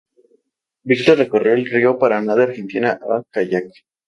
[0.83, 3.69] Víctor recorrió el río Paraná de Argentina en kayak.